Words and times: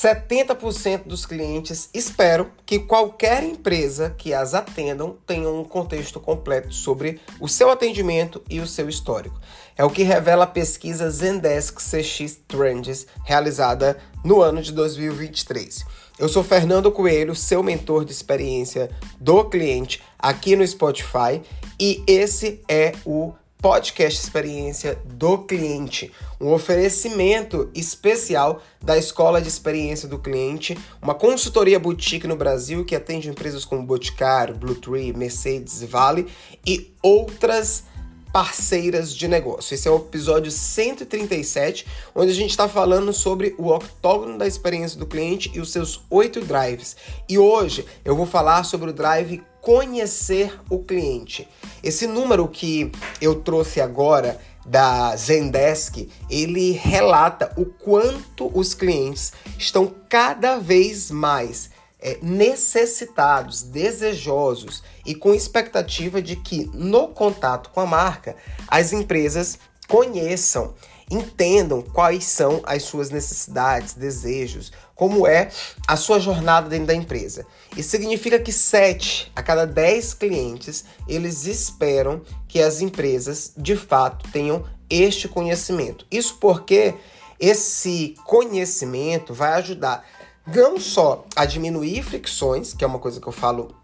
70% 0.00 1.06
dos 1.06 1.26
clientes 1.26 1.90
esperam 1.92 2.48
que 2.64 2.78
qualquer 2.78 3.42
empresa 3.42 4.14
que 4.16 4.32
as 4.32 4.54
atendam 4.54 5.16
tenha 5.26 5.48
um 5.50 5.64
contexto 5.64 6.20
completo 6.20 6.72
sobre 6.72 7.20
o 7.40 7.48
seu 7.48 7.68
atendimento 7.68 8.40
e 8.48 8.60
o 8.60 8.66
seu 8.66 8.88
histórico. 8.88 9.40
É 9.76 9.84
o 9.84 9.90
que 9.90 10.04
revela 10.04 10.44
a 10.44 10.46
pesquisa 10.46 11.10
Zendesk 11.10 11.80
CX 11.80 12.38
Trends, 12.46 13.08
realizada 13.24 13.98
no 14.24 14.40
ano 14.40 14.62
de 14.62 14.70
2023. 14.70 15.84
Eu 16.16 16.28
sou 16.28 16.44
Fernando 16.44 16.92
Coelho, 16.92 17.34
seu 17.34 17.60
mentor 17.60 18.04
de 18.04 18.12
experiência 18.12 18.90
do 19.18 19.44
cliente 19.46 20.00
aqui 20.16 20.54
no 20.54 20.66
Spotify, 20.66 21.42
e 21.78 22.04
esse 22.06 22.60
é 22.68 22.92
o 23.04 23.32
podcast 23.60 24.20
Experiência 24.20 25.00
do 25.04 25.38
Cliente, 25.38 26.12
um 26.40 26.52
oferecimento 26.52 27.68
especial 27.74 28.62
da 28.80 28.96
Escola 28.96 29.42
de 29.42 29.48
Experiência 29.48 30.08
do 30.08 30.18
Cliente, 30.18 30.78
uma 31.02 31.14
consultoria 31.14 31.78
boutique 31.78 32.28
no 32.28 32.36
Brasil 32.36 32.84
que 32.84 32.94
atende 32.94 33.28
empresas 33.28 33.64
como 33.64 33.82
Boticário, 33.82 34.54
Blue 34.54 34.76
Tree, 34.76 35.12
Mercedes, 35.12 35.82
Vale 35.82 36.28
e 36.64 36.92
outras 37.02 37.84
parceiras 38.32 39.12
de 39.12 39.26
negócio. 39.26 39.74
Esse 39.74 39.88
é 39.88 39.90
o 39.90 39.96
episódio 39.96 40.50
137, 40.52 41.86
onde 42.14 42.30
a 42.30 42.34
gente 42.34 42.50
está 42.50 42.68
falando 42.68 43.12
sobre 43.12 43.54
o 43.58 43.68
octógono 43.68 44.38
da 44.38 44.46
experiência 44.46 44.98
do 44.98 45.06
cliente 45.06 45.50
e 45.54 45.60
os 45.60 45.72
seus 45.72 46.00
oito 46.08 46.40
drives. 46.40 46.96
E 47.28 47.38
hoje 47.38 47.84
eu 48.04 48.14
vou 48.14 48.26
falar 48.26 48.62
sobre 48.64 48.90
o 48.90 48.92
drive 48.92 49.42
conhecer 49.60 50.58
o 50.70 50.78
cliente. 50.78 51.48
Esse 51.82 52.06
número 52.06 52.48
que 52.48 52.90
eu 53.20 53.36
trouxe 53.36 53.80
agora 53.80 54.40
da 54.64 55.16
Zendesk, 55.16 56.08
ele 56.28 56.72
relata 56.72 57.52
o 57.56 57.64
quanto 57.64 58.50
os 58.56 58.74
clientes 58.74 59.32
estão 59.58 59.92
cada 60.08 60.58
vez 60.58 61.10
mais 61.10 61.70
é, 62.00 62.18
necessitados, 62.22 63.62
desejosos 63.62 64.82
e 65.04 65.14
com 65.14 65.34
expectativa 65.34 66.20
de 66.22 66.36
que 66.36 66.70
no 66.74 67.08
contato 67.08 67.70
com 67.70 67.80
a 67.80 67.86
marca 67.86 68.36
as 68.68 68.92
empresas 68.92 69.58
conheçam, 69.88 70.74
entendam 71.10 71.82
quais 71.82 72.24
são 72.24 72.60
as 72.64 72.82
suas 72.82 73.10
necessidades, 73.10 73.94
desejos, 73.94 74.72
como 74.94 75.26
é 75.26 75.50
a 75.86 75.96
sua 75.96 76.18
jornada 76.18 76.68
dentro 76.68 76.86
da 76.86 76.94
empresa. 76.94 77.46
Isso 77.76 77.90
significa 77.90 78.38
que 78.38 78.52
7 78.52 79.32
a 79.34 79.42
cada 79.42 79.66
10 79.66 80.14
clientes, 80.14 80.84
eles 81.06 81.46
esperam 81.46 82.20
que 82.46 82.60
as 82.60 82.80
empresas 82.80 83.52
de 83.56 83.76
fato 83.76 84.28
tenham 84.30 84.64
este 84.90 85.28
conhecimento. 85.28 86.06
Isso 86.10 86.36
porque 86.40 86.94
esse 87.38 88.14
conhecimento 88.24 89.32
vai 89.32 89.52
ajudar 89.52 90.04
não 90.46 90.80
só 90.80 91.24
a 91.36 91.44
diminuir 91.44 92.02
fricções, 92.02 92.72
que 92.72 92.82
é 92.82 92.86
uma 92.86 92.98
coisa 92.98 93.20
que 93.20 93.26
eu 93.26 93.32
falo 93.32 93.74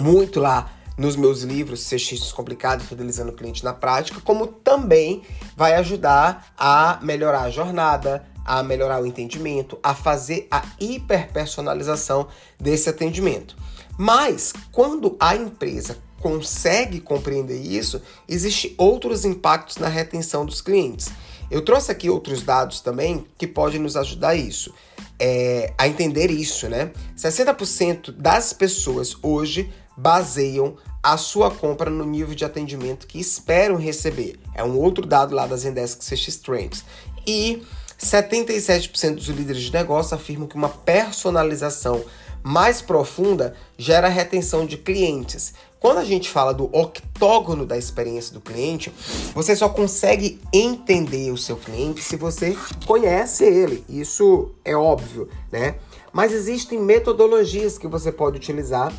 muito 0.00 0.40
lá 0.40 0.79
nos 1.00 1.16
meus 1.16 1.40
livros, 1.40 1.88
CX 1.88 2.30
Complicado, 2.30 2.84
Fidelizando 2.84 3.30
o 3.30 3.34
Cliente 3.34 3.64
na 3.64 3.72
Prática, 3.72 4.20
como 4.20 4.46
também 4.46 5.22
vai 5.56 5.74
ajudar 5.76 6.52
a 6.58 6.98
melhorar 7.00 7.44
a 7.44 7.50
jornada, 7.50 8.22
a 8.44 8.62
melhorar 8.62 9.02
o 9.02 9.06
entendimento, 9.06 9.78
a 9.82 9.94
fazer 9.94 10.46
a 10.50 10.62
hiperpersonalização 10.78 12.28
desse 12.60 12.90
atendimento. 12.90 13.56
Mas 13.96 14.52
quando 14.70 15.16
a 15.18 15.34
empresa 15.34 15.96
consegue 16.20 17.00
compreender 17.00 17.58
isso, 17.58 18.02
existem 18.28 18.74
outros 18.76 19.24
impactos 19.24 19.78
na 19.78 19.88
retenção 19.88 20.44
dos 20.44 20.60
clientes. 20.60 21.08
Eu 21.50 21.64
trouxe 21.64 21.90
aqui 21.90 22.10
outros 22.10 22.42
dados 22.42 22.80
também 22.80 23.26
que 23.38 23.46
podem 23.46 23.80
nos 23.80 23.96
ajudar 23.96 24.28
a 24.28 24.34
isso, 24.34 24.74
é, 25.18 25.72
a 25.78 25.88
entender 25.88 26.30
isso, 26.30 26.68
né? 26.68 26.92
60% 27.16 28.12
das 28.12 28.52
pessoas 28.52 29.16
hoje 29.22 29.72
baseiam 29.96 30.76
a 31.02 31.16
sua 31.16 31.50
compra 31.50 31.90
no 31.90 32.04
nível 32.04 32.34
de 32.34 32.44
atendimento 32.44 33.06
que 33.06 33.18
esperam 33.18 33.76
receber. 33.76 34.38
É 34.54 34.62
um 34.62 34.78
outro 34.78 35.06
dado 35.06 35.34
lá 35.34 35.46
das 35.46 35.60
Zendesk 35.60 36.00
CX 36.00 36.36
Trends. 36.36 36.84
E 37.26 37.62
77% 37.98 39.14
dos 39.14 39.26
líderes 39.28 39.62
de 39.62 39.72
negócio 39.72 40.14
afirmam 40.14 40.48
que 40.48 40.56
uma 40.56 40.68
personalização 40.68 42.02
mais 42.42 42.80
profunda 42.80 43.54
gera 43.76 44.08
retenção 44.08 44.64
de 44.64 44.76
clientes. 44.76 45.52
Quando 45.78 45.98
a 45.98 46.04
gente 46.04 46.28
fala 46.28 46.52
do 46.52 46.64
octógono 46.76 47.64
da 47.64 47.76
experiência 47.76 48.34
do 48.34 48.40
cliente, 48.40 48.92
você 49.34 49.56
só 49.56 49.68
consegue 49.68 50.38
entender 50.52 51.30
o 51.30 51.38
seu 51.38 51.56
cliente 51.56 52.02
se 52.02 52.16
você 52.16 52.56
conhece 52.86 53.44
ele. 53.44 53.84
Isso 53.88 54.50
é 54.64 54.76
óbvio, 54.76 55.28
né? 55.50 55.76
Mas 56.12 56.32
existem 56.32 56.78
metodologias 56.78 57.78
que 57.78 57.86
você 57.86 58.12
pode 58.12 58.36
utilizar 58.36 58.92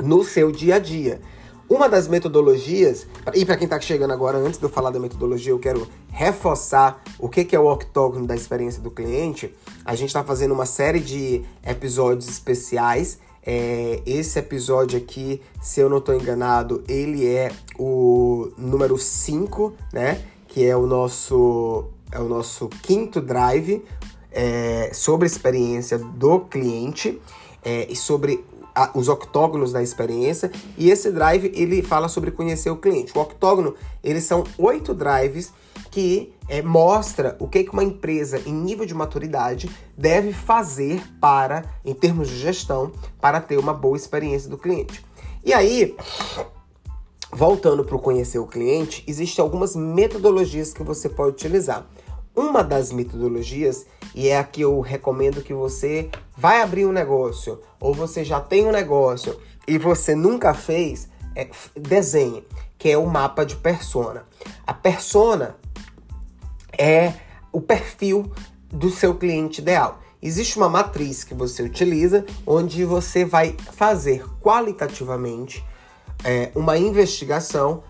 no 0.00 0.24
seu 0.24 0.50
dia 0.50 0.76
a 0.76 0.78
dia. 0.78 1.20
Uma 1.68 1.88
das 1.88 2.06
metodologias, 2.06 3.06
e 3.34 3.44
para 3.44 3.56
quem 3.56 3.64
está 3.64 3.80
chegando 3.80 4.12
agora, 4.12 4.36
antes 4.36 4.58
de 4.58 4.64
eu 4.64 4.68
falar 4.68 4.90
da 4.90 5.00
metodologia, 5.00 5.50
eu 5.50 5.58
quero 5.58 5.88
reforçar 6.08 7.02
o 7.18 7.28
que, 7.28 7.42
que 7.44 7.56
é 7.56 7.58
o 7.58 7.66
octógono 7.66 8.26
da 8.26 8.34
experiência 8.34 8.82
do 8.82 8.90
cliente. 8.90 9.54
A 9.84 9.94
gente 9.94 10.08
está 10.08 10.22
fazendo 10.22 10.52
uma 10.52 10.66
série 10.66 11.00
de 11.00 11.42
episódios 11.66 12.28
especiais. 12.28 13.18
É, 13.46 14.02
esse 14.04 14.38
episódio 14.38 14.98
aqui, 14.98 15.40
se 15.62 15.80
eu 15.80 15.88
não 15.88 15.98
estou 15.98 16.14
enganado, 16.14 16.84
ele 16.86 17.26
é 17.26 17.50
o 17.78 18.52
número 18.58 18.98
5, 18.98 19.72
né? 19.92 20.22
Que 20.46 20.66
é 20.66 20.76
o 20.76 20.86
nosso, 20.86 21.86
é 22.12 22.18
o 22.18 22.24
nosso 22.24 22.68
quinto 22.68 23.22
drive 23.22 23.82
é, 24.30 24.90
sobre 24.92 25.24
a 25.24 25.30
experiência 25.30 25.96
do 25.98 26.40
cliente 26.40 27.20
é, 27.64 27.90
e 27.90 27.96
sobre 27.96 28.44
a, 28.74 28.90
os 28.94 29.08
octógonos 29.08 29.72
da 29.72 29.82
experiência 29.82 30.50
e 30.76 30.90
esse 30.90 31.10
drive 31.10 31.52
ele 31.54 31.82
fala 31.82 32.08
sobre 32.08 32.30
conhecer 32.30 32.70
o 32.70 32.76
cliente. 32.76 33.16
O 33.16 33.20
octógono 33.20 33.74
eles 34.02 34.24
são 34.24 34.44
oito 34.58 34.92
drives 34.92 35.52
que 35.90 36.34
é, 36.48 36.60
mostra 36.60 37.36
o 37.38 37.46
que, 37.46 37.64
que 37.64 37.70
uma 37.70 37.84
empresa 37.84 38.40
em 38.44 38.52
nível 38.52 38.84
de 38.84 38.94
maturidade 38.94 39.70
deve 39.96 40.32
fazer 40.32 41.02
para, 41.20 41.64
em 41.84 41.94
termos 41.94 42.28
de 42.28 42.36
gestão, 42.36 42.92
para 43.20 43.40
ter 43.40 43.58
uma 43.58 43.72
boa 43.72 43.96
experiência 43.96 44.50
do 44.50 44.58
cliente. 44.58 45.04
E 45.44 45.52
aí, 45.52 45.96
voltando 47.32 47.84
para 47.84 47.96
o 47.96 47.98
conhecer 47.98 48.38
o 48.38 48.46
cliente, 48.46 49.04
existem 49.06 49.42
algumas 49.42 49.76
metodologias 49.76 50.72
que 50.72 50.82
você 50.82 51.08
pode 51.08 51.30
utilizar. 51.30 51.86
Uma 52.34 52.64
das 52.64 52.90
metodologias, 52.90 53.86
e 54.14 54.28
é 54.28 54.38
a 54.38 54.44
que 54.44 54.62
eu 54.62 54.80
recomendo 54.80 55.42
que 55.42 55.54
você 55.54 56.10
vai 56.36 56.60
abrir 56.60 56.84
um 56.84 56.92
negócio, 56.92 57.60
ou 57.78 57.94
você 57.94 58.24
já 58.24 58.40
tem 58.40 58.66
um 58.66 58.72
negócio 58.72 59.38
e 59.68 59.78
você 59.78 60.14
nunca 60.14 60.52
fez, 60.52 61.08
é, 61.36 61.48
desenhe, 61.76 62.44
que 62.76 62.90
é 62.90 62.98
o 62.98 63.06
mapa 63.06 63.44
de 63.44 63.54
persona. 63.56 64.24
A 64.66 64.74
persona 64.74 65.56
é 66.76 67.12
o 67.52 67.60
perfil 67.60 68.30
do 68.68 68.90
seu 68.90 69.14
cliente 69.14 69.60
ideal. 69.60 70.00
Existe 70.20 70.56
uma 70.56 70.68
matriz 70.68 71.22
que 71.22 71.34
você 71.34 71.62
utiliza 71.62 72.24
onde 72.46 72.84
você 72.84 73.24
vai 73.24 73.54
fazer 73.74 74.24
qualitativamente 74.40 75.64
é, 76.24 76.50
uma 76.54 76.76
investigação 76.76 77.84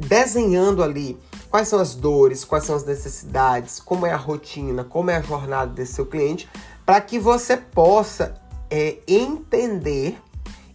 desenhando 0.00 0.82
ali 0.82 1.18
quais 1.50 1.68
são 1.68 1.80
as 1.80 1.94
dores, 1.94 2.44
quais 2.44 2.64
são 2.64 2.76
as 2.76 2.84
necessidades, 2.84 3.80
como 3.80 4.06
é 4.06 4.12
a 4.12 4.16
rotina, 4.16 4.84
como 4.84 5.10
é 5.10 5.16
a 5.16 5.22
jornada 5.22 5.72
desse 5.72 5.94
seu 5.94 6.06
cliente, 6.06 6.48
para 6.84 7.00
que 7.00 7.18
você 7.18 7.56
possa 7.56 8.40
é, 8.70 8.98
entender 9.08 10.18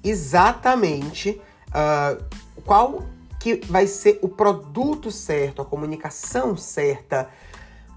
exatamente 0.03 1.41
uh, 1.69 2.23
qual 2.65 3.03
que 3.39 3.61
vai 3.67 3.87
ser 3.87 4.19
o 4.21 4.27
produto 4.27 5.09
certo, 5.09 5.61
a 5.61 5.65
comunicação 5.65 6.55
certa, 6.55 7.29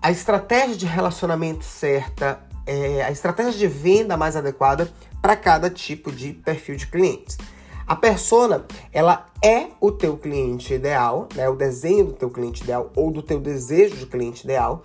a 0.01 0.11
estratégia 0.11 0.77
de 0.77 0.87
relacionamento 0.87 1.65
certa, 1.65 2.41
é, 2.67 3.03
a 3.03 3.11
estratégia 3.11 3.53
de 3.53 3.67
venda 3.67 4.17
mais 4.17 4.37
adequada 4.37 4.91
para 5.21 5.37
cada 5.37 5.69
tipo 5.69 6.13
de 6.13 6.33
perfil 6.33 6.77
de 6.77 6.87
clientes. 6.87 7.37
A 7.87 7.95
persona, 7.95 8.65
ela 8.93 9.27
é 9.43 9.69
o 9.81 9.93
teu 9.93 10.17
cliente 10.17 10.73
ideal, 10.73 11.29
né? 11.35 11.49
O 11.49 11.55
desenho 11.55 12.07
do 12.07 12.13
teu 12.13 12.31
cliente 12.31 12.63
ideal 12.63 12.91
ou 12.97 13.11
do 13.11 13.23
teu 13.23 13.39
desejo 13.39 13.97
de 13.97 14.07
cliente 14.07 14.45
ideal. 14.45 14.85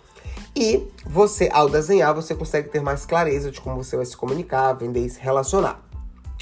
E 0.56 0.88
você, 1.06 1.50
ao 1.54 1.69
desenhar, 1.69 2.13
você 2.13 2.36
consegue 2.36 2.69
ter 2.69 2.81
mais 2.81 3.06
clareza 3.06 3.51
de 3.51 3.62
como 3.62 3.81
você 3.81 3.96
vai 3.96 4.06
se 4.06 4.18
comunicar, 4.18 4.74
vender 4.74 5.06
e 5.06 5.10
se 5.10 5.19
relacionar. 5.19 5.81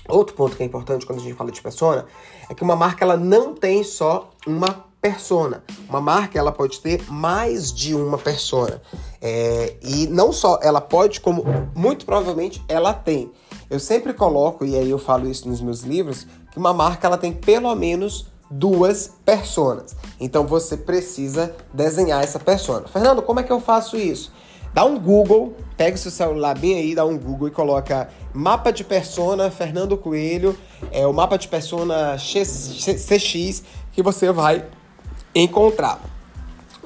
Outro 0.09 0.36
ponto 0.36 0.56
que 0.56 0.63
é 0.63 0.65
importante 0.65 1.06
quando 1.06 1.19
a 1.19 1.21
gente 1.21 1.36
fala 1.36 1.51
de 1.51 1.62
persona 1.62 2.06
é 2.50 2.54
que 2.54 2.63
uma 2.63 2.75
marca 2.75 3.03
ela 3.03 3.18
não 3.18 3.53
tem 3.53 3.83
só 3.83 4.31
uma 4.48 4.88
persona. 5.01 5.63
Uma 5.88 6.01
marca 6.01 6.39
ela 6.39 6.51
pode 6.51 6.80
ter 6.80 7.03
mais 7.12 7.71
de 7.71 7.94
uma 7.94 8.18
persona. 8.18 8.81
É, 9.21 9.75
e 9.83 10.07
não 10.07 10.31
só 10.31 10.60
ela 10.62 10.81
pode, 10.81 11.19
como 11.19 11.44
muito 11.75 12.06
provavelmente 12.06 12.63
ela 12.68 12.94
tem. 12.94 13.31
Eu 13.69 13.80
sempre 13.80 14.13
coloco, 14.13 14.63
e 14.65 14.75
aí 14.77 14.89
eu 14.89 14.98
falo 14.98 15.30
isso 15.30 15.48
nos 15.48 15.62
meus 15.62 15.81
livros, 15.81 16.25
que 16.57 16.59
uma 16.59 16.74
marca 16.74 17.06
ela 17.06 17.19
tem 17.19 17.31
pelo 17.31 17.74
menos 17.75 18.25
duas 18.50 19.13
personas. 19.24 19.95
Então 20.19 20.48
você 20.48 20.75
precisa 20.75 21.56
desenhar 21.71 22.24
essa 22.24 22.39
persona. 22.39 22.88
Fernando, 22.88 23.21
como 23.21 23.39
é 23.39 23.44
que 23.44 23.51
eu 23.51 23.62
faço 23.62 23.95
isso? 23.95 24.33
Dá 24.74 24.83
um 24.83 25.00
Google, 25.00 25.56
pega 25.77 25.95
o 25.95 26.00
seu 26.00 26.09
celular 26.09 26.57
bem 26.57 26.75
aí, 26.75 26.95
dá 26.95 27.06
um 27.06 27.18
Google 27.18 27.48
e 27.48 27.51
coloca 27.51 28.09
mapa 28.33 28.71
de 28.71 28.83
persona 28.83 29.51
Fernando 29.51 29.95
Coelho, 29.98 30.57
é 30.92 31.06
o 31.06 31.13
mapa 31.13 31.38
de 31.38 31.48
persona 31.48 32.15
CX 32.18 33.63
que 33.92 34.01
você 34.01 34.31
vai 34.31 34.65
encontrar. 35.36 36.01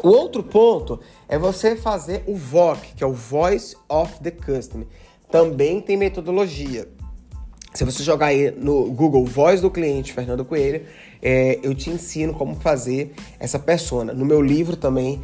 O 0.03 0.09
outro 0.09 0.44
ponto 0.44 1.00
é 1.29 1.38
você 1.38 1.77
fazer 1.77 2.24
o 2.27 2.35
VOC, 2.35 2.95
que 2.97 3.03
é 3.03 3.07
o 3.07 3.13
Voice 3.13 3.75
of 3.88 4.19
the 4.21 4.31
Customer. 4.31 4.88
Também 5.29 5.79
tem 5.79 5.95
metodologia. 5.95 6.89
Se 7.73 7.85
você 7.85 8.03
jogar 8.03 8.27
aí 8.27 8.51
no 8.51 8.91
Google 8.91 9.25
Voz 9.25 9.62
do 9.62 9.71
Cliente 9.71 10.12
Fernando 10.12 10.44
Coelho, 10.44 10.85
é, 11.21 11.59
eu 11.63 11.73
te 11.73 11.89
ensino 11.89 12.33
como 12.33 12.56
fazer 12.56 13.13
essa 13.39 13.57
persona. 13.57 14.13
No 14.13 14.25
meu 14.25 14.41
livro 14.41 14.75
também, 14.75 15.21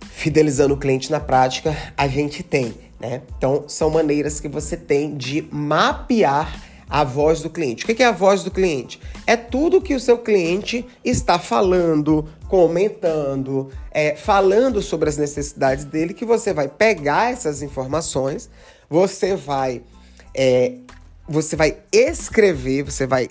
Fidelizando 0.00 0.74
o 0.74 0.76
Cliente 0.76 1.10
na 1.10 1.20
Prática, 1.20 1.76
a 1.96 2.06
gente 2.06 2.42
tem. 2.42 2.74
Né? 3.00 3.22
Então, 3.36 3.64
são 3.68 3.90
maneiras 3.90 4.40
que 4.40 4.48
você 4.48 4.76
tem 4.76 5.16
de 5.16 5.46
mapear 5.50 6.60
a 6.88 7.02
voz 7.02 7.40
do 7.40 7.50
cliente. 7.50 7.84
O 7.84 7.86
que 7.86 8.02
é 8.02 8.06
a 8.06 8.12
voz 8.12 8.44
do 8.44 8.50
cliente? 8.50 9.00
É 9.26 9.36
tudo 9.36 9.80
que 9.80 9.94
o 9.94 10.00
seu 10.00 10.18
cliente 10.18 10.86
está 11.04 11.38
falando, 11.38 12.28
comentando, 12.48 13.70
é, 13.90 14.14
falando 14.14 14.80
sobre 14.80 15.08
as 15.08 15.16
necessidades 15.16 15.84
dele, 15.84 16.14
que 16.14 16.24
você 16.24 16.52
vai 16.52 16.68
pegar 16.68 17.32
essas 17.32 17.62
informações, 17.62 18.48
você 18.88 19.34
vai, 19.34 19.82
é, 20.34 20.74
você 21.28 21.56
vai 21.56 21.78
escrever, 21.92 22.82
você 22.82 23.06
vai, 23.06 23.28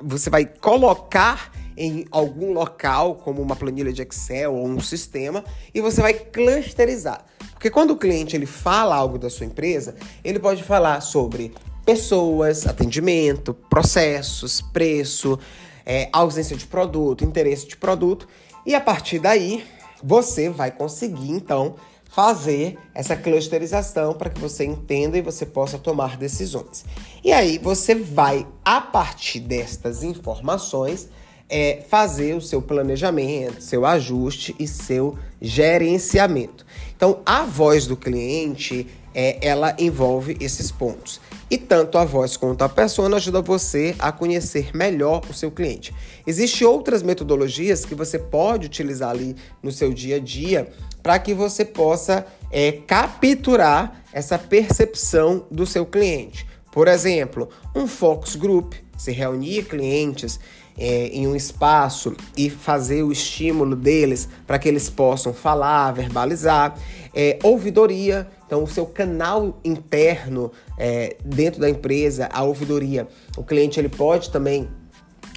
você 0.00 0.28
vai 0.28 0.44
colocar 0.44 1.52
em 1.76 2.04
algum 2.10 2.52
local, 2.52 3.16
como 3.16 3.40
uma 3.40 3.56
planilha 3.56 3.92
de 3.92 4.02
Excel 4.02 4.54
ou 4.54 4.66
um 4.66 4.80
sistema, 4.80 5.44
e 5.74 5.80
você 5.80 6.00
vai 6.00 6.14
clusterizar. 6.14 7.24
Porque 7.52 7.70
quando 7.70 7.92
o 7.92 7.96
cliente 7.96 8.36
ele 8.36 8.46
fala 8.46 8.94
algo 8.94 9.18
da 9.18 9.30
sua 9.30 9.46
empresa, 9.46 9.94
ele 10.22 10.38
pode 10.38 10.62
falar 10.62 11.00
sobre 11.00 11.54
pessoas, 11.84 12.66
atendimento, 12.66 13.54
processos, 13.54 14.60
preço, 14.60 15.38
é, 15.84 16.08
ausência 16.12 16.56
de 16.56 16.66
produto, 16.66 17.24
interesse 17.24 17.66
de 17.66 17.76
produto, 17.76 18.28
e 18.66 18.74
a 18.74 18.80
partir 18.80 19.18
daí 19.18 19.64
você 20.02 20.48
vai 20.48 20.70
conseguir 20.70 21.30
então 21.30 21.76
fazer 22.14 22.78
essa 22.94 23.16
clusterização 23.16 24.12
para 24.12 24.28
que 24.28 24.40
você 24.40 24.64
entenda 24.64 25.16
e 25.16 25.22
você 25.22 25.46
possa 25.46 25.78
tomar 25.78 26.16
decisões. 26.16 26.84
E 27.24 27.32
aí 27.32 27.58
você 27.58 27.94
vai, 27.94 28.46
a 28.64 28.80
partir 28.80 29.40
destas 29.40 30.02
informações, 30.02 31.08
é 31.48 31.82
fazer 31.88 32.34
o 32.34 32.40
seu 32.40 32.60
planejamento, 32.60 33.62
seu 33.62 33.84
ajuste 33.84 34.54
e 34.58 34.68
seu 34.68 35.18
gerenciamento. 35.40 36.66
Então, 36.94 37.20
a 37.24 37.44
voz 37.44 37.86
do 37.86 37.96
cliente, 37.96 38.86
é, 39.14 39.38
ela 39.46 39.74
envolve 39.78 40.36
esses 40.40 40.70
pontos. 40.70 41.20
E 41.52 41.58
tanto 41.58 41.98
a 41.98 42.04
voz 42.06 42.34
quanto 42.34 42.64
a 42.64 42.68
persona 42.68 43.16
ajuda 43.16 43.42
você 43.42 43.94
a 43.98 44.10
conhecer 44.10 44.74
melhor 44.74 45.20
o 45.28 45.34
seu 45.34 45.50
cliente. 45.50 45.92
Existem 46.26 46.66
outras 46.66 47.02
metodologias 47.02 47.84
que 47.84 47.94
você 47.94 48.18
pode 48.18 48.68
utilizar 48.68 49.10
ali 49.10 49.36
no 49.62 49.70
seu 49.70 49.92
dia 49.92 50.16
a 50.16 50.18
dia 50.18 50.72
para 51.02 51.18
que 51.18 51.34
você 51.34 51.62
possa 51.62 52.24
é, 52.50 52.72
capturar 52.72 54.02
essa 54.14 54.38
percepção 54.38 55.44
do 55.50 55.66
seu 55.66 55.84
cliente. 55.84 56.46
Por 56.72 56.88
exemplo, 56.88 57.50
um 57.76 57.86
focus 57.86 58.34
group, 58.34 58.72
se 59.02 59.10
reunir 59.10 59.64
clientes 59.64 60.38
é, 60.78 61.08
em 61.08 61.26
um 61.26 61.34
espaço 61.34 62.14
e 62.36 62.48
fazer 62.48 63.02
o 63.02 63.10
estímulo 63.10 63.74
deles 63.74 64.28
para 64.46 64.58
que 64.58 64.68
eles 64.68 64.88
possam 64.88 65.34
falar, 65.34 65.90
verbalizar. 65.92 66.78
É, 67.14 67.38
ouvidoria, 67.42 68.26
então 68.46 68.62
o 68.62 68.66
seu 68.66 68.86
canal 68.86 69.58
interno 69.64 70.50
é, 70.78 71.16
dentro 71.24 71.60
da 71.60 71.68
empresa, 71.68 72.28
a 72.32 72.42
ouvidoria, 72.42 73.06
o 73.36 73.42
cliente 73.42 73.78
ele 73.78 73.90
pode 73.90 74.30
também 74.30 74.68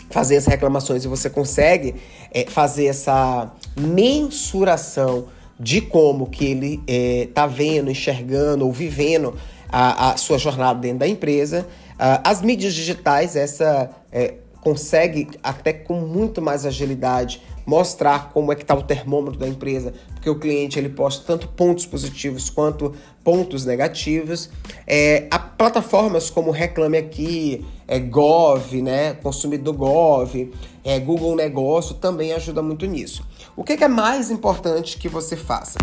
fazer 0.10 0.38
as 0.38 0.46
reclamações 0.46 1.04
e 1.04 1.08
você 1.08 1.30
consegue 1.30 1.96
é, 2.32 2.46
fazer 2.46 2.86
essa 2.86 3.52
mensuração 3.76 5.28
de 5.60 5.82
como 5.82 6.30
que 6.30 6.46
ele 6.46 6.82
está 6.88 7.44
é, 7.44 7.48
vendo, 7.48 7.90
enxergando 7.90 8.66
ou 8.66 8.72
vivendo 8.72 9.36
a, 9.70 10.12
a, 10.12 10.18
sua 10.18 10.38
jornada 10.38 10.80
dentro 10.80 11.00
da 11.00 11.08
empresa. 11.08 11.68
Uh, 11.96 12.22
as 12.24 12.42
mídias 12.42 12.74
digitais, 12.74 13.36
essa 13.36 13.90
é, 14.12 14.36
consegue 14.66 15.30
até 15.44 15.72
com 15.72 16.02
muito 16.02 16.42
mais 16.42 16.66
agilidade 16.66 17.42
mostrar 17.66 18.32
como 18.32 18.52
é 18.52 18.56
que 18.56 18.64
está 18.64 18.74
o 18.74 18.82
termômetro 18.82 19.40
da 19.40 19.48
empresa, 19.48 19.94
porque 20.14 20.30
o 20.30 20.40
cliente 20.40 20.80
ele 20.80 20.90
posta 20.90 21.24
tanto 21.26 21.48
pontos 21.48 21.86
positivos 21.86 22.50
quanto 22.50 22.94
pontos 23.24 23.64
negativos. 23.64 24.50
É, 24.88 25.28
plataformas 25.56 26.32
como 26.32 26.50
Reclame 26.50 26.98
Aqui, 26.98 27.66
é, 27.88 28.00
Gov, 28.00 28.82
né, 28.82 29.14
Consumidor 29.14 29.76
Gov, 29.76 30.52
é, 30.84 31.00
Google 31.00 31.36
Negócio 31.36 31.96
também 31.96 32.34
ajuda 32.34 32.62
muito 32.62 32.88
nisso. 32.88 33.24
O 33.56 33.64
que, 33.64 33.78
que 33.78 33.84
é 33.84 33.88
mais 33.88 34.32
importante 34.32 34.98
que 34.98 35.08
você 35.08 35.36
faça? 35.36 35.78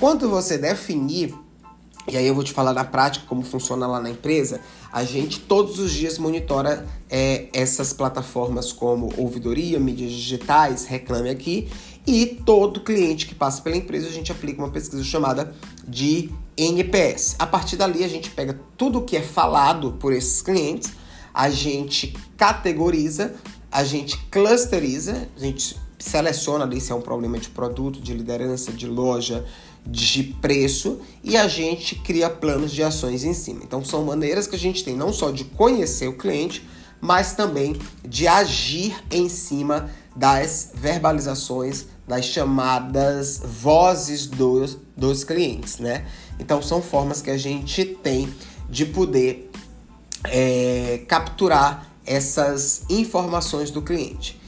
Quando 0.00 0.28
você 0.28 0.56
definir 0.58 1.34
e 2.06 2.16
aí 2.16 2.26
eu 2.26 2.34
vou 2.34 2.44
te 2.44 2.52
falar 2.52 2.74
na 2.74 2.84
prática 2.84 3.24
como 3.26 3.42
funciona 3.42 3.86
lá 3.86 4.00
na 4.00 4.10
empresa. 4.10 4.60
A 4.92 5.04
gente 5.04 5.40
todos 5.40 5.78
os 5.78 5.90
dias 5.90 6.18
monitora 6.18 6.86
é, 7.10 7.48
essas 7.52 7.92
plataformas 7.92 8.72
como 8.72 9.10
ouvidoria, 9.16 9.80
mídias 9.80 10.12
digitais, 10.12 10.84
reclame 10.84 11.30
aqui. 11.30 11.68
E 12.06 12.26
todo 12.26 12.80
cliente 12.80 13.26
que 13.26 13.34
passa 13.34 13.62
pela 13.62 13.76
empresa, 13.76 14.08
a 14.08 14.12
gente 14.12 14.30
aplica 14.30 14.62
uma 14.62 14.70
pesquisa 14.70 15.02
chamada 15.02 15.54
de 15.88 16.30
NPS. 16.56 17.36
A 17.38 17.46
partir 17.46 17.76
dali, 17.76 18.04
a 18.04 18.08
gente 18.08 18.28
pega 18.30 18.60
tudo 18.76 19.00
que 19.00 19.16
é 19.16 19.22
falado 19.22 19.92
por 19.92 20.12
esses 20.12 20.42
clientes, 20.42 20.92
a 21.32 21.48
gente 21.48 22.14
categoriza, 22.36 23.34
a 23.72 23.82
gente 23.82 24.18
clusteriza, 24.30 25.26
a 25.34 25.40
gente 25.40 25.76
seleciona 25.98 26.64
ali 26.64 26.80
se 26.80 26.92
é 26.92 26.94
um 26.94 27.00
problema 27.00 27.38
de 27.38 27.48
produto, 27.48 27.98
de 28.00 28.12
liderança, 28.12 28.70
de 28.70 28.86
loja, 28.86 29.44
de 29.86 30.22
preço 30.40 31.00
e 31.22 31.36
a 31.36 31.46
gente 31.46 31.96
cria 31.96 32.30
planos 32.30 32.72
de 32.72 32.82
ações 32.82 33.24
em 33.24 33.34
cima. 33.34 33.60
Então 33.62 33.84
são 33.84 34.04
maneiras 34.04 34.46
que 34.46 34.56
a 34.56 34.58
gente 34.58 34.82
tem 34.82 34.96
não 34.96 35.12
só 35.12 35.30
de 35.30 35.44
conhecer 35.44 36.08
o 36.08 36.16
cliente, 36.16 36.66
mas 37.00 37.34
também 37.34 37.76
de 38.06 38.26
agir 38.26 38.96
em 39.10 39.28
cima 39.28 39.90
das 40.16 40.70
verbalizações, 40.74 41.86
das 42.06 42.24
chamadas 42.24 43.42
vozes 43.44 44.26
dos, 44.26 44.78
dos 44.96 45.24
clientes, 45.24 45.78
né? 45.78 46.06
Então 46.38 46.62
são 46.62 46.80
formas 46.80 47.20
que 47.20 47.30
a 47.30 47.36
gente 47.36 47.84
tem 47.84 48.32
de 48.70 48.86
poder 48.86 49.50
é, 50.24 51.02
capturar 51.06 51.90
essas 52.06 52.82
informações 52.88 53.70
do 53.70 53.82
cliente. 53.82 54.40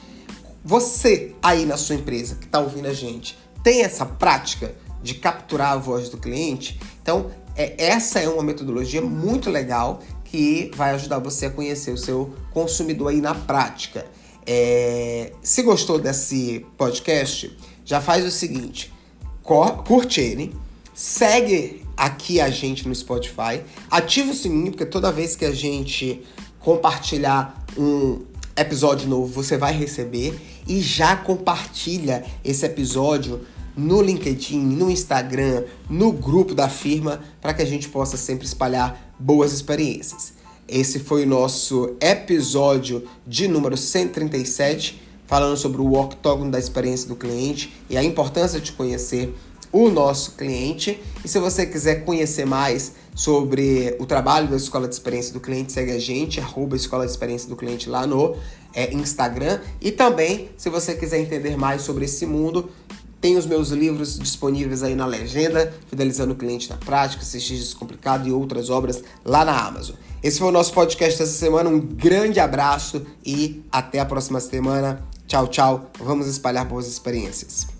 Você 0.63 1.35
aí 1.41 1.65
na 1.65 1.77
sua 1.77 1.95
empresa 1.95 2.35
que 2.35 2.45
está 2.45 2.59
ouvindo 2.59 2.87
a 2.87 2.93
gente 2.93 3.37
tem 3.63 3.83
essa 3.83 4.05
prática? 4.05 4.73
De 5.07 5.15
capturar 5.15 5.71
a 5.71 5.77
voz 5.77 6.09
do 6.09 6.17
cliente. 6.17 6.77
Então, 7.01 7.31
é, 7.55 7.73
essa 7.77 8.19
é 8.19 8.27
uma 8.27 8.43
metodologia 8.43 9.01
muito 9.01 9.49
legal 9.49 10.01
que 10.25 10.69
vai 10.75 10.91
ajudar 10.91 11.19
você 11.19 11.45
a 11.45 11.49
conhecer 11.49 11.91
o 11.91 11.97
seu 11.97 12.33
consumidor 12.51 13.07
aí 13.09 13.21
na 13.21 13.33
prática. 13.33 14.05
É, 14.45 15.31
se 15.41 15.63
gostou 15.63 15.97
desse 15.97 16.65
podcast, 16.77 17.57
já 17.85 18.01
faz 18.01 18.25
o 18.25 18.31
seguinte: 18.31 18.93
curte 19.85 20.19
ele, 20.19 20.53
segue 20.93 21.83
aqui 21.95 22.41
a 22.41 22.49
gente 22.49 22.85
no 22.85 22.93
Spotify, 22.93 23.61
ativa 23.89 24.31
o 24.31 24.35
sininho, 24.35 24.71
porque 24.71 24.85
toda 24.85 25.11
vez 25.11 25.35
que 25.35 25.45
a 25.45 25.53
gente 25.53 26.21
compartilhar 26.59 27.65
um 27.77 28.25
episódio 28.57 29.07
novo, 29.07 29.31
você 29.31 29.57
vai 29.57 29.71
receber 29.71 30.37
e 30.67 30.81
já 30.81 31.15
compartilha 31.15 32.25
esse 32.43 32.65
episódio 32.65 33.41
no 33.77 34.01
LinkedIn, 34.01 34.59
no 34.59 34.89
Instagram, 34.89 35.63
no 35.87 36.11
grupo 36.11 36.55
da 36.55 36.67
firma, 36.67 37.21
para 37.39 37.53
que 37.53 37.61
a 37.61 37.65
gente 37.65 37.87
possa 37.87 38.17
sempre 38.17 38.45
espalhar 38.45 39.13
boas 39.19 39.53
experiências. 39.53 40.33
Esse 40.67 40.99
foi 40.99 41.23
o 41.23 41.27
nosso 41.27 41.95
episódio 42.01 43.07
de 43.25 43.47
número 43.47 43.77
137, 43.77 45.01
falando 45.25 45.55
sobre 45.55 45.79
o 45.79 45.93
octógono 45.93 46.51
da 46.51 46.59
experiência 46.59 47.07
do 47.07 47.15
cliente 47.15 47.73
e 47.89 47.95
a 47.95 48.03
importância 48.03 48.59
de 48.59 48.71
conhecer 48.71 49.33
o 49.71 49.89
nosso 49.89 50.31
cliente. 50.31 50.99
E 51.23 51.27
se 51.27 51.39
você 51.39 51.65
quiser 51.65 52.03
conhecer 52.03 52.45
mais 52.45 52.93
sobre 53.15 53.95
o 53.99 54.05
trabalho 54.05 54.47
da 54.47 54.55
Escola 54.55 54.87
de 54.87 54.93
Experiência 54.93 55.33
do 55.33 55.39
Cliente, 55.39 55.71
segue 55.71 55.91
a 55.91 55.99
gente, 55.99 56.39
arroba 56.39 56.75
Escola 56.75 57.05
de 57.05 57.11
Experiência 57.11 57.47
do 57.47 57.55
Cliente 57.55 57.89
lá 57.89 58.05
no 58.05 58.35
é, 58.73 58.93
Instagram. 58.93 59.59
E 59.81 59.91
também, 59.91 60.49
se 60.57 60.69
você 60.69 60.95
quiser 60.95 61.19
entender 61.19 61.57
mais 61.57 61.81
sobre 61.81 62.05
esse 62.05 62.25
mundo, 62.25 62.69
tem 63.27 63.35
os 63.35 63.45
meus 63.45 63.71
livros 63.71 64.17
disponíveis 64.17 64.81
aí 64.83 64.95
na 64.95 65.05
legenda, 65.05 65.73
Fidelizando 65.89 66.31
o 66.31 66.35
Cliente 66.37 66.69
na 66.69 66.77
Prática, 66.77 67.25
CX 67.25 67.49
Descomplicado 67.49 68.25
e 68.25 68.31
outras 68.31 68.69
obras 68.69 69.03
lá 69.25 69.43
na 69.43 69.67
Amazon. 69.67 69.97
Esse 70.23 70.39
foi 70.39 70.47
o 70.47 70.51
nosso 70.51 70.71
podcast 70.71 71.19
dessa 71.19 71.33
semana. 71.33 71.69
Um 71.69 71.77
grande 71.77 72.39
abraço 72.39 73.05
e 73.25 73.61
até 73.69 73.99
a 73.99 74.05
próxima 74.05 74.39
semana. 74.39 75.05
Tchau, 75.27 75.45
tchau. 75.49 75.91
Vamos 75.99 76.25
espalhar 76.25 76.65
boas 76.65 76.87
experiências. 76.87 77.76